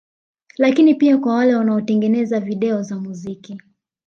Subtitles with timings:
[0.57, 3.61] Lakini pia kwa wale wanaotengeneza Video za muziki